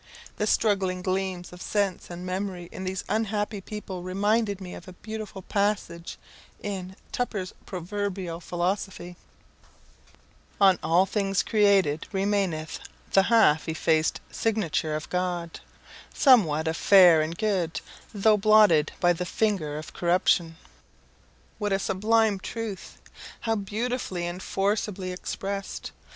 [0.37, 5.43] The struggling gleams of sense and memory in these unhappy people reminded me a beautiful
[5.43, 6.17] passage
[6.59, 9.15] in "Tupper's Proverbial Philosophy":
[10.59, 12.79] "On all things created remaineth
[13.13, 15.59] the half effaced signature of God;
[16.11, 17.79] Somewhat of fair and good,
[18.11, 20.57] though blotted by the finger of corruption."
[21.59, 22.99] What a sublime truth!
[23.41, 25.91] How beautifully and forcibly expressed!